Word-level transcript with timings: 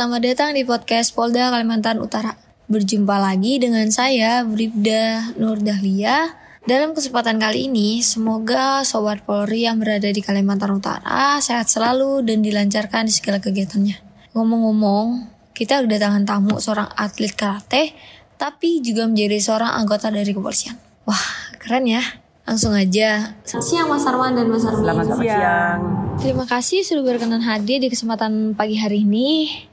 selamat 0.00 0.32
datang 0.32 0.56
di 0.56 0.64
podcast 0.64 1.12
Polda 1.12 1.52
Kalimantan 1.52 2.00
Utara. 2.00 2.32
Berjumpa 2.72 3.20
lagi 3.20 3.60
dengan 3.60 3.84
saya, 3.92 4.40
Bribda 4.48 5.36
Nur 5.36 5.60
Dahlia. 5.60 6.40
Dalam 6.64 6.96
kesempatan 6.96 7.36
kali 7.36 7.68
ini, 7.68 8.00
semoga 8.00 8.80
Sobat 8.80 9.28
Polri 9.28 9.68
yang 9.68 9.76
berada 9.76 10.08
di 10.08 10.24
Kalimantan 10.24 10.72
Utara 10.72 11.36
sehat 11.44 11.68
selalu 11.68 12.24
dan 12.24 12.40
dilancarkan 12.40 13.04
di 13.04 13.12
segala 13.12 13.44
kegiatannya. 13.44 14.00
Ngomong-ngomong, 14.32 15.28
kita 15.52 15.84
udah 15.84 15.98
tangan 16.00 16.24
tamu 16.24 16.56
seorang 16.56 16.88
atlet 16.96 17.36
karate, 17.36 17.92
tapi 18.40 18.80
juga 18.80 19.04
menjadi 19.04 19.36
seorang 19.36 19.84
anggota 19.84 20.08
dari 20.08 20.32
kepolisian. 20.32 20.80
Wah, 21.04 21.52
keren 21.60 21.84
ya. 21.84 22.00
Langsung 22.48 22.72
aja. 22.72 23.36
Selamat 23.44 23.68
siang 23.68 23.92
Mas 23.92 24.08
Arman 24.08 24.32
dan 24.32 24.48
Mas 24.48 24.64
Armin. 24.64 24.80
Selamat 24.80 25.06
siang. 25.20 25.78
Terima 26.24 26.48
kasih 26.48 26.88
sudah 26.88 27.04
berkenan 27.04 27.44
hadir 27.44 27.84
di 27.84 27.92
kesempatan 27.92 28.56
pagi 28.56 28.80
hari 28.80 29.04
ini. 29.04 29.68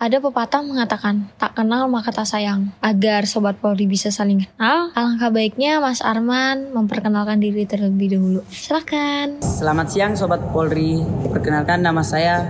Ada 0.00 0.16
pepatah 0.16 0.64
mengatakan, 0.64 1.28
tak 1.36 1.60
kenal 1.60 1.84
maka 1.84 2.08
tak 2.08 2.24
sayang. 2.24 2.72
Agar 2.80 3.28
Sobat 3.28 3.60
Polri 3.60 3.84
bisa 3.84 4.08
saling 4.08 4.48
kenal, 4.48 4.88
alangkah 4.96 5.28
baiknya 5.28 5.76
Mas 5.76 6.00
Arman 6.00 6.72
memperkenalkan 6.72 7.36
diri 7.36 7.68
terlebih 7.68 8.16
dahulu. 8.16 8.40
Silakan. 8.48 9.44
Selamat 9.44 9.92
siang 9.92 10.16
Sobat 10.16 10.40
Polri. 10.56 11.04
Perkenalkan 11.28 11.84
nama 11.84 12.00
saya 12.00 12.48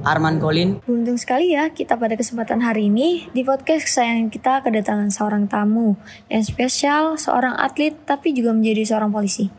Arman 0.00 0.40
Kolin. 0.40 0.80
Beruntung 0.80 1.20
sekali 1.20 1.52
ya 1.52 1.68
kita 1.68 2.00
pada 2.00 2.16
kesempatan 2.16 2.64
hari 2.64 2.88
ini 2.88 3.28
di 3.36 3.44
podcast 3.44 3.84
kesayangan 3.84 4.32
kita 4.32 4.64
kedatangan 4.64 5.12
seorang 5.12 5.44
tamu 5.44 6.00
yang 6.32 6.40
spesial, 6.40 7.20
seorang 7.20 7.52
atlet 7.60 8.00
tapi 8.08 8.32
juga 8.32 8.56
menjadi 8.56 8.96
seorang 8.96 9.12
polisi. 9.12 9.52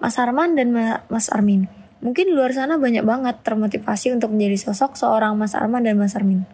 Mas 0.00 0.16
Arman 0.16 0.56
dan 0.56 0.72
Mas 1.12 1.28
Armin. 1.28 1.68
Mungkin 2.00 2.24
di 2.24 2.32
luar 2.32 2.56
sana 2.56 2.80
banyak 2.80 3.04
banget 3.04 3.44
termotivasi 3.44 4.16
untuk 4.16 4.32
menjadi 4.32 4.72
sosok 4.72 4.96
seorang 4.96 5.36
Mas 5.36 5.52
Arman 5.52 5.84
dan 5.84 6.00
Mas 6.00 6.16
Armin. 6.16 6.48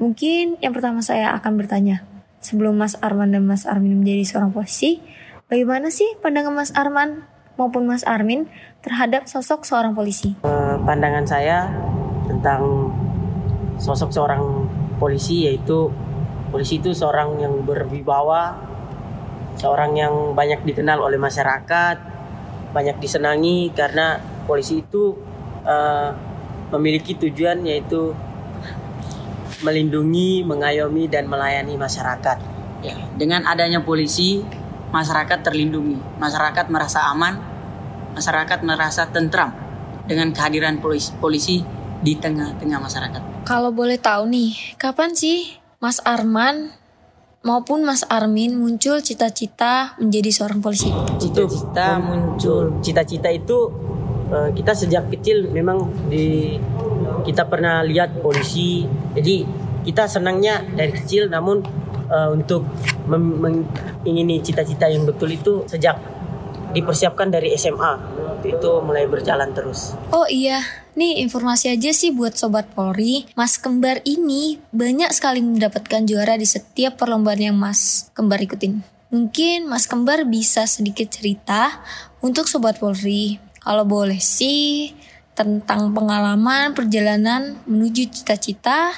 Mungkin 0.00 0.58
yang 0.64 0.72
pertama 0.72 1.04
saya 1.04 1.36
akan 1.36 1.60
bertanya, 1.60 2.04
sebelum 2.42 2.74
Mas 2.74 2.98
Arman 2.98 3.30
dan 3.30 3.46
Mas 3.46 3.64
Armin 3.64 4.02
menjadi 4.02 4.24
seorang 4.26 4.50
polisi, 4.50 4.98
bagaimana 5.46 5.92
sih 5.92 6.06
pandangan 6.18 6.52
Mas 6.52 6.72
Arman 6.74 7.28
maupun 7.60 7.86
Mas 7.86 8.02
Armin 8.02 8.50
terhadap 8.80 9.30
sosok 9.30 9.62
seorang 9.62 9.94
polisi? 9.94 10.34
Uh, 10.42 10.80
pandangan 10.82 11.22
saya 11.28 11.70
tentang 12.26 12.90
sosok 13.78 14.10
seorang 14.10 14.66
polisi 14.96 15.46
yaitu 15.46 15.90
polisi 16.50 16.82
itu 16.82 16.92
seorang 16.92 17.38
yang 17.40 17.62
berwibawa, 17.62 18.58
seorang 19.56 19.96
yang 19.96 20.14
banyak 20.32 20.64
dikenal 20.66 21.00
oleh 21.00 21.16
masyarakat, 21.16 21.96
banyak 22.72 22.96
disenangi 22.98 23.70
karena 23.76 24.18
polisi 24.48 24.80
itu 24.82 25.14
uh, 25.62 26.10
memiliki 26.72 27.14
tujuan 27.20 27.62
yaitu 27.68 28.16
melindungi, 29.62 30.42
mengayomi 30.44 31.06
dan 31.08 31.26
melayani 31.30 31.74
masyarakat. 31.78 32.38
Ya, 32.82 32.98
dengan 33.14 33.46
adanya 33.46 33.86
polisi, 33.86 34.42
masyarakat 34.90 35.38
terlindungi, 35.40 35.98
masyarakat 36.18 36.66
merasa 36.68 37.06
aman, 37.08 37.38
masyarakat 38.12 38.58
merasa 38.66 39.08
tentram 39.08 39.54
dengan 40.04 40.34
kehadiran 40.34 40.82
polisi, 40.82 41.10
polisi 41.16 41.56
di 42.02 42.18
tengah-tengah 42.18 42.78
masyarakat. 42.82 43.22
Kalau 43.46 43.70
boleh 43.70 43.96
tahu 43.96 44.26
nih, 44.28 44.76
kapan 44.76 45.14
sih 45.14 45.58
Mas 45.78 46.02
Arman 46.02 46.74
maupun 47.42 47.82
Mas 47.82 48.06
Armin 48.06 48.54
muncul 48.54 49.02
cita-cita 49.02 49.94
menjadi 49.98 50.30
seorang 50.30 50.62
polisi? 50.62 50.90
Cita-cita 51.18 51.98
muncul, 51.98 52.78
cita-cita 52.82 53.30
itu 53.30 53.70
uh, 54.32 54.48
kita 54.56 54.72
sejak 54.72 55.12
kecil 55.12 55.52
memang 55.52 55.92
di 56.08 56.56
kita 57.22 57.46
pernah 57.46 57.84
lihat 57.84 58.18
polisi, 58.18 58.82
jadi 59.14 59.46
kita 59.84 60.08
senangnya 60.08 60.64
dari 60.64 60.90
kecil, 60.96 61.30
namun 61.30 61.62
uh, 62.08 62.32
untuk 62.32 62.66
mengingini 63.06 64.42
cita-cita 64.42 64.90
yang 64.90 65.06
betul 65.06 65.30
itu 65.30 65.62
sejak 65.68 66.00
dipersiapkan 66.72 67.28
dari 67.28 67.52
SMA 67.54 67.92
itu 68.42 68.70
mulai 68.82 69.06
berjalan 69.06 69.54
terus. 69.54 69.94
Oh 70.10 70.26
iya, 70.26 70.64
Nih 70.92 71.24
informasi 71.24 71.72
aja 71.72 71.88
sih 71.96 72.12
buat 72.12 72.36
Sobat 72.36 72.68
Polri, 72.76 73.24
Mas 73.32 73.56
Kembar 73.56 74.04
ini 74.04 74.60
banyak 74.76 75.08
sekali 75.16 75.40
mendapatkan 75.40 76.04
juara 76.04 76.36
di 76.36 76.44
setiap 76.44 77.00
perlombaan 77.00 77.40
yang 77.40 77.56
Mas 77.56 78.12
Kembar 78.12 78.44
ikutin. 78.44 78.84
Mungkin 79.08 79.72
Mas 79.72 79.88
Kembar 79.88 80.28
bisa 80.28 80.68
sedikit 80.68 81.08
cerita 81.08 81.80
untuk 82.20 82.44
Sobat 82.44 82.76
Polri. 82.76 83.40
Kalau 83.62 83.86
boleh 83.86 84.18
sih, 84.18 84.90
tentang 85.32 85.94
pengalaman 85.96 86.76
perjalanan 86.76 87.56
menuju 87.64 88.10
cita-cita 88.12 88.92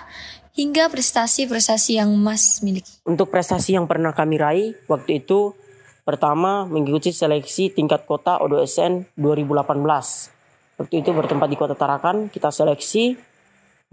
hingga 0.56 0.90
prestasi-prestasi 0.90 2.02
yang 2.02 2.10
Mas 2.18 2.64
miliki. 2.64 2.98
Untuk 3.06 3.30
prestasi 3.30 3.78
yang 3.78 3.86
pernah 3.86 4.10
kami 4.10 4.40
raih 4.40 4.74
waktu 4.90 5.22
itu 5.22 5.54
pertama 6.02 6.66
mengikuti 6.66 7.14
seleksi 7.14 7.70
tingkat 7.70 8.02
kota 8.08 8.42
ODSN 8.42 9.14
2018 9.16 10.34
Waktu 10.74 11.06
itu 11.06 11.14
bertempat 11.14 11.46
di 11.46 11.54
Kota 11.54 11.78
Tarakan, 11.78 12.26
kita 12.34 12.50
seleksi, 12.50 13.14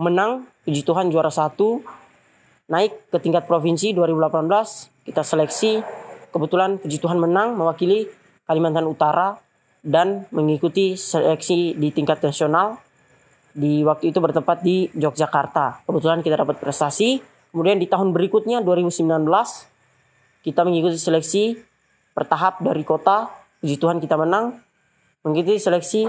menang, 0.02 0.50
puji 0.66 0.82
Tuhan 0.82 1.14
juara 1.14 1.30
satu, 1.30 1.86
naik 2.74 3.14
ke 3.14 3.22
tingkat 3.22 3.46
provinsi 3.46 3.94
2018, 3.94 5.06
kita 5.06 5.22
seleksi, 5.22 5.86
kebetulan 6.34 6.82
puji 6.82 6.98
Tuhan 6.98 7.22
menang, 7.22 7.54
mewakili 7.54 8.10
Kalimantan 8.50 8.90
Utara, 8.90 9.38
dan 9.82 10.30
mengikuti 10.30 10.94
seleksi 10.94 11.74
di 11.74 11.90
tingkat 11.90 12.22
nasional, 12.22 12.78
di 13.52 13.82
waktu 13.82 14.14
itu 14.14 14.22
bertempat 14.22 14.62
di 14.62 14.88
Yogyakarta. 14.94 15.84
Kebetulan 15.84 16.22
kita 16.22 16.40
dapat 16.40 16.62
prestasi, 16.62 17.20
kemudian 17.52 17.82
di 17.82 17.90
tahun 17.90 18.14
berikutnya 18.14 18.62
2019, 18.64 19.26
kita 20.46 20.62
mengikuti 20.66 20.98
seleksi 20.98 21.58
bertahap 22.14 22.62
dari 22.62 22.86
kota, 22.86 23.30
puji 23.60 23.78
Tuhan 23.82 23.98
kita 23.98 24.16
menang, 24.18 24.62
mengikuti 25.26 25.58
seleksi 25.58 26.08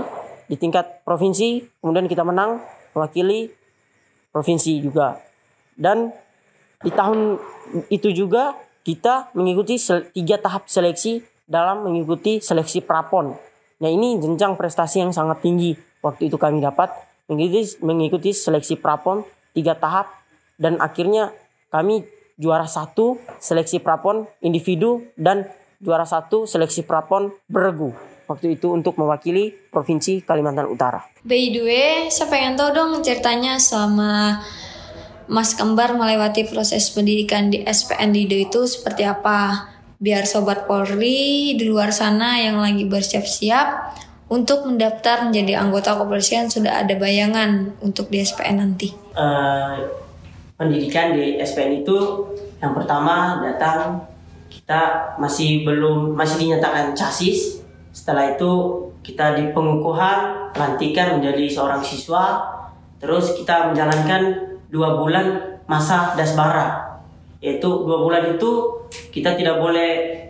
di 0.48 0.56
tingkat 0.60 1.04
provinsi, 1.04 1.64
kemudian 1.80 2.08
kita 2.08 2.24
menang 2.24 2.60
mewakili 2.92 3.52
provinsi 4.32 4.80
juga. 4.84 5.16
Dan 5.72 6.12
di 6.84 6.90
tahun 6.92 7.40
itu 7.88 8.12
juga 8.12 8.56
kita 8.82 9.32
mengikuti 9.32 9.78
tiga 10.12 10.36
tahap 10.36 10.66
seleksi 10.66 11.22
dalam 11.46 11.86
mengikuti 11.86 12.42
seleksi 12.42 12.82
prapon. 12.82 13.51
Nah 13.82 13.90
ini 13.90 14.22
jenjang 14.22 14.54
prestasi 14.54 15.02
yang 15.02 15.10
sangat 15.10 15.42
tinggi 15.42 15.74
waktu 16.06 16.30
itu 16.30 16.38
kami 16.38 16.62
dapat 16.62 16.94
mengikuti, 17.26 17.82
mengikuti 17.82 18.30
seleksi 18.30 18.78
prapon 18.78 19.26
tiga 19.50 19.74
tahap 19.74 20.06
dan 20.54 20.78
akhirnya 20.78 21.34
kami 21.74 22.06
juara 22.38 22.70
satu 22.70 23.18
seleksi 23.42 23.82
prapon 23.82 24.30
individu 24.38 25.02
dan 25.18 25.50
juara 25.82 26.06
satu 26.06 26.46
seleksi 26.46 26.86
prapon 26.86 27.34
beregu 27.50 27.90
waktu 28.30 28.54
itu 28.54 28.70
untuk 28.70 28.96
mewakili 28.96 29.50
Provinsi 29.50 30.22
Kalimantan 30.22 30.70
Utara. 30.70 31.02
By 31.26 31.50
the 31.50 31.62
way, 31.66 31.92
saya 32.08 32.30
pengen 32.30 32.54
tahu 32.54 32.70
dong 32.70 33.02
ceritanya 33.02 33.58
selama 33.58 34.40
Mas 35.26 35.58
Kembar 35.58 35.98
melewati 35.98 36.46
proses 36.48 36.88
pendidikan 36.94 37.50
di 37.50 37.66
SPN 37.66 38.14
Lido 38.14 38.38
itu 38.38 38.64
seperti 38.64 39.04
apa? 39.06 39.71
Biar 40.02 40.26
Sobat 40.26 40.66
Polri 40.66 41.54
di 41.54 41.62
luar 41.62 41.94
sana 41.94 42.34
yang 42.42 42.58
lagi 42.58 42.82
bersiap-siap 42.90 43.94
untuk 44.34 44.66
mendaftar 44.66 45.30
menjadi 45.30 45.62
anggota 45.62 45.94
kepolisian 45.94 46.50
sudah 46.50 46.82
ada 46.82 46.98
bayangan 46.98 47.78
untuk 47.78 48.10
di 48.10 48.18
SPN 48.18 48.58
nanti. 48.58 48.90
Uh, 49.14 49.78
pendidikan 50.58 51.14
di 51.14 51.38
SPN 51.38 51.86
itu 51.86 52.26
yang 52.58 52.74
pertama 52.74 53.46
datang 53.46 54.02
kita 54.50 55.14
masih 55.22 55.62
belum 55.62 56.18
masih 56.18 56.50
dinyatakan 56.50 56.98
casis 56.98 57.62
setelah 57.94 58.34
itu 58.34 58.50
kita 59.06 59.38
di 59.38 59.54
pengukuhan 59.54 60.50
pelantikan 60.50 61.22
menjadi 61.22 61.46
seorang 61.46 61.86
siswa. 61.86 62.42
Terus 62.98 63.38
kita 63.38 63.70
menjalankan 63.70 64.50
dua 64.66 64.98
bulan 64.98 65.60
masa 65.70 66.18
dasbara. 66.18 66.98
Yaitu 67.38 67.66
dua 67.66 68.02
bulan 68.02 68.34
itu 68.34 68.82
kita 69.12 69.36
tidak 69.36 69.60
boleh 69.60 70.24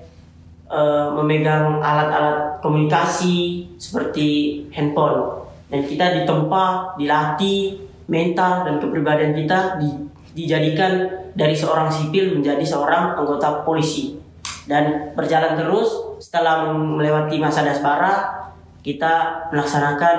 uh, 0.67 1.14
memegang 1.23 1.79
alat-alat 1.79 2.58
komunikasi 2.58 3.70
seperti 3.79 4.61
handphone. 4.75 5.46
Dan 5.70 5.88
kita 5.88 6.20
ditempa, 6.20 6.99
dilatih 7.00 7.81
mental 8.11 8.69
dan 8.69 8.75
kepribadian 8.76 9.32
kita 9.32 9.81
di, 9.81 9.88
dijadikan 10.37 11.08
dari 11.32 11.56
seorang 11.56 11.88
sipil 11.88 12.37
menjadi 12.37 12.61
seorang 12.61 13.17
anggota 13.17 13.64
polisi 13.64 14.20
dan 14.69 15.17
berjalan 15.17 15.56
terus 15.56 16.20
setelah 16.20 16.70
melewati 16.70 17.40
masa 17.40 17.64
dasbara 17.64 18.44
kita 18.84 19.49
melaksanakan 19.50 20.17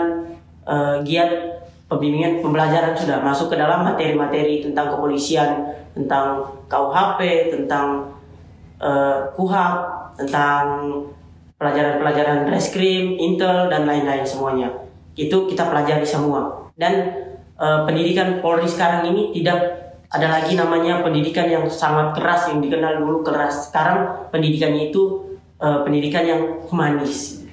uh, 0.65 0.97
giat 1.05 1.61
pembimbingan 1.87 2.41
pembelajaran 2.41 2.97
sudah 2.97 3.21
masuk 3.21 3.53
ke 3.53 3.55
dalam 3.59 3.85
materi-materi 3.85 4.65
tentang 4.65 4.89
kepolisian 4.97 5.69
tentang 5.93 6.49
KUHP 6.65 7.53
tentang 7.53 8.09
uh, 8.83 9.31
KUHAP 9.33 9.75
tentang 10.19 10.91
pelajaran-pelajaran 11.55 12.51
reskrim, 12.51 13.15
intel 13.15 13.71
dan 13.71 13.87
lain-lain 13.87 14.27
semuanya 14.27 14.83
itu 15.13 15.45
kita 15.45 15.69
pelajari 15.69 16.05
semua 16.05 16.69
dan 16.73 16.93
eh, 17.53 17.79
pendidikan 17.85 18.41
Polri 18.41 18.65
sekarang 18.65 19.05
ini 19.13 19.29
tidak 19.37 19.85
ada 20.09 20.29
lagi 20.29 20.57
namanya 20.57 21.01
pendidikan 21.01 21.49
yang 21.49 21.65
sangat 21.69 22.13
keras 22.17 22.49
yang 22.49 22.61
dikenal 22.61 23.01
dulu 23.01 23.25
keras. 23.25 23.69
Sekarang 23.69 24.29
pendidikannya 24.33 24.89
itu 24.89 25.37
eh, 25.61 25.79
pendidikan 25.85 26.25
yang 26.25 26.41
humanis. 26.69 27.45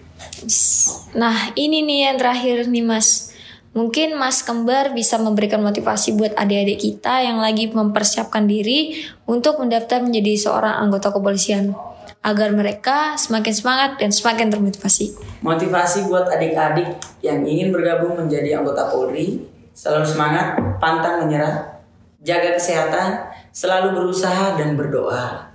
Nah, 1.17 1.53
ini 1.57 1.85
nih 1.85 1.99
yang 2.13 2.17
terakhir 2.17 2.69
nih 2.69 2.85
Mas. 2.85 3.30
Mungkin 3.71 4.19
Mas 4.19 4.43
Kembar 4.43 4.91
bisa 4.91 5.15
memberikan 5.23 5.63
motivasi 5.63 6.19
buat 6.19 6.35
adik-adik 6.35 6.83
kita 6.83 7.23
yang 7.23 7.39
lagi 7.39 7.71
mempersiapkan 7.71 8.51
diri 8.51 8.99
untuk 9.31 9.63
mendaftar 9.63 10.03
menjadi 10.03 10.35
seorang 10.51 10.75
anggota 10.83 11.15
kepolisian 11.15 11.79
agar 12.21 12.51
mereka 12.51 13.15
semakin 13.15 13.55
semangat 13.55 13.91
dan 14.03 14.11
semakin 14.11 14.51
termotivasi. 14.51 15.15
Motivasi 15.47 16.11
buat 16.11 16.27
adik-adik 16.29 16.99
yang 17.23 17.47
ingin 17.47 17.71
bergabung 17.71 18.19
menjadi 18.19 18.59
anggota 18.59 18.91
Polri, 18.91 19.39
selalu 19.71 20.05
semangat, 20.05 20.59
pantang 20.83 21.25
menyerah, 21.25 21.81
jaga 22.27 22.59
kesehatan, 22.59 23.31
selalu 23.55 24.03
berusaha 24.03 24.59
dan 24.59 24.75
berdoa. 24.75 25.49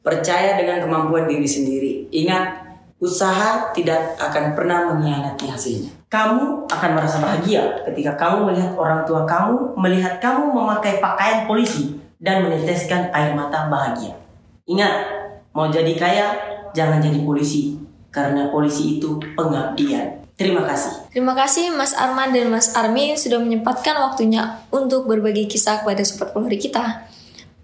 Percaya 0.00 0.56
dengan 0.56 0.80
kemampuan 0.80 1.28
diri 1.28 1.44
sendiri. 1.44 1.92
Ingat, 2.08 2.64
usaha 2.96 3.70
tidak 3.76 4.16
akan 4.16 4.56
pernah 4.56 4.88
mengkhianati 4.88 5.46
hasilnya. 5.52 5.97
Kamu 6.08 6.64
akan 6.72 6.90
merasa 6.96 7.20
bahagia 7.20 7.84
ketika 7.84 8.16
kamu 8.16 8.48
melihat 8.48 8.72
orang 8.80 9.04
tua 9.04 9.28
kamu 9.28 9.76
melihat 9.76 10.16
kamu 10.24 10.56
memakai 10.56 11.04
pakaian 11.04 11.44
polisi 11.44 12.00
dan 12.16 12.48
meneteskan 12.48 13.12
air 13.12 13.36
mata 13.36 13.68
bahagia. 13.68 14.16
Ingat, 14.64 15.04
mau 15.52 15.68
jadi 15.68 15.92
kaya 16.00 16.26
jangan 16.72 17.04
jadi 17.04 17.20
polisi 17.20 17.76
karena 18.08 18.48
polisi 18.48 18.96
itu 18.96 19.20
pengabdian. 19.36 20.24
Terima 20.38 20.62
kasih. 20.64 21.10
Terima 21.10 21.34
kasih 21.34 21.74
Mas 21.74 21.92
Arman 21.92 22.30
dan 22.30 22.48
Mas 22.48 22.72
Armin 22.72 23.18
sudah 23.18 23.42
menyempatkan 23.42 23.98
waktunya 23.98 24.62
untuk 24.70 25.10
berbagi 25.10 25.50
kisah 25.50 25.82
kepada 25.82 26.06
sobat 26.06 26.30
Polri 26.30 26.56
kita. 26.56 27.04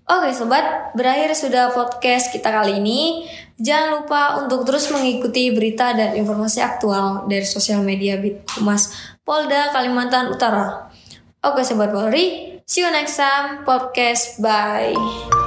Oke 0.04 0.36
sobat, 0.36 0.92
berakhir 0.92 1.32
sudah 1.32 1.72
podcast 1.72 2.28
kita 2.28 2.52
kali 2.52 2.76
ini. 2.76 3.24
Jangan 3.56 4.04
lupa 4.04 4.36
untuk 4.44 4.68
terus 4.68 4.92
mengikuti 4.92 5.48
berita 5.48 5.96
dan 5.96 6.12
informasi 6.12 6.60
aktual 6.60 7.24
dari 7.24 7.48
sosial 7.48 7.80
media 7.80 8.20
Bit 8.20 8.44
Humas 8.60 8.92
Polda 9.24 9.72
Kalimantan 9.72 10.28
Utara. 10.28 10.92
Oke 11.40 11.64
sobat 11.64 11.88
Polri, 11.88 12.60
see 12.68 12.84
you 12.84 12.92
next 12.92 13.16
time 13.16 13.64
podcast. 13.64 14.36
Bye. 14.44 15.44